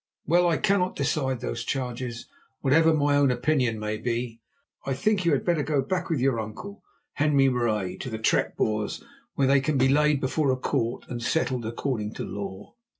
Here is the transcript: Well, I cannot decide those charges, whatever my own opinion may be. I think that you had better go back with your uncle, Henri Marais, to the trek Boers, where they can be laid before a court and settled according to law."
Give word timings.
Well, 0.25 0.47
I 0.49 0.57
cannot 0.57 0.95
decide 0.95 1.41
those 1.41 1.63
charges, 1.63 2.25
whatever 2.61 2.91
my 2.91 3.15
own 3.15 3.29
opinion 3.29 3.77
may 3.77 3.97
be. 3.97 4.41
I 4.83 4.95
think 4.95 5.19
that 5.19 5.25
you 5.27 5.31
had 5.33 5.45
better 5.45 5.61
go 5.61 5.83
back 5.83 6.09
with 6.09 6.19
your 6.19 6.39
uncle, 6.39 6.81
Henri 7.19 7.49
Marais, 7.49 7.97
to 7.97 8.09
the 8.09 8.17
trek 8.17 8.57
Boers, 8.57 9.03
where 9.35 9.45
they 9.47 9.61
can 9.61 9.77
be 9.77 9.87
laid 9.89 10.19
before 10.19 10.51
a 10.51 10.57
court 10.57 11.05
and 11.07 11.21
settled 11.21 11.67
according 11.67 12.15
to 12.15 12.23
law." 12.25 12.73